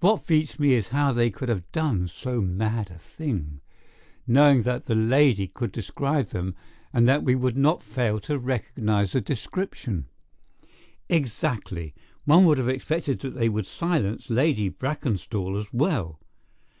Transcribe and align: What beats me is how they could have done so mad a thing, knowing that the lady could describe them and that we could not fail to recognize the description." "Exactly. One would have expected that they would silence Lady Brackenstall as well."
What 0.00 0.26
beats 0.26 0.58
me 0.58 0.72
is 0.72 0.88
how 0.88 1.12
they 1.12 1.30
could 1.30 1.48
have 1.48 1.70
done 1.70 2.08
so 2.08 2.40
mad 2.40 2.90
a 2.90 2.98
thing, 2.98 3.60
knowing 4.26 4.64
that 4.64 4.86
the 4.86 4.96
lady 4.96 5.46
could 5.46 5.70
describe 5.70 6.26
them 6.30 6.56
and 6.92 7.06
that 7.06 7.22
we 7.22 7.36
could 7.36 7.56
not 7.56 7.84
fail 7.84 8.18
to 8.22 8.40
recognize 8.40 9.12
the 9.12 9.20
description." 9.20 10.06
"Exactly. 11.08 11.94
One 12.24 12.44
would 12.46 12.58
have 12.58 12.68
expected 12.68 13.20
that 13.20 13.36
they 13.36 13.48
would 13.48 13.66
silence 13.66 14.30
Lady 14.30 14.68
Brackenstall 14.68 15.56
as 15.56 15.72
well." 15.72 16.18